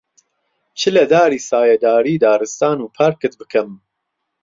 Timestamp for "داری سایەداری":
1.13-2.21